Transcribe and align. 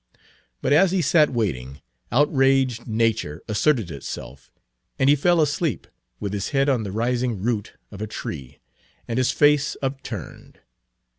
But 0.63 0.73
as 0.73 0.89
he 0.89 0.99
sat 1.03 1.29
waiting, 1.29 1.79
outraged 2.11 2.87
nature 2.87 3.43
asserted 3.47 3.91
itself, 3.91 4.51
and 4.97 5.07
he 5.11 5.15
fell 5.15 5.39
asleep, 5.39 5.85
with 6.19 6.33
his 6.33 6.49
head 6.49 6.69
on 6.69 6.81
the 6.81 6.91
rising 6.91 7.39
root 7.39 7.73
of 7.91 8.01
a 8.01 8.07
tree, 8.07 8.57
and 9.07 9.19
his 9.19 9.31
face 9.31 9.77
upturned. 9.79 10.57